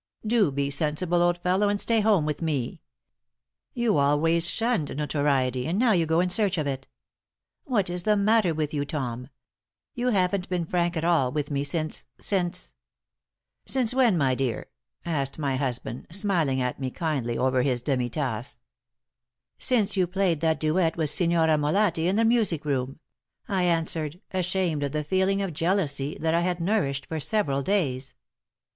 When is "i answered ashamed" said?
23.47-24.81